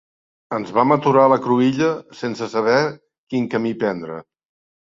[0.55, 1.91] Ens vam aturar a la cruïlla,
[2.23, 4.19] sense saber quin camí prendre